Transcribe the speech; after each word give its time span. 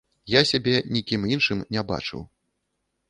Я 0.33 0.39
сябе 0.51 0.73
нікім 0.95 1.27
іншым 1.35 1.63
не 1.77 1.81
бачыў. 1.93 2.25